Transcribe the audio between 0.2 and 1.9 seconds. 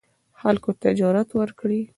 خلکو ته جرئت ورکړي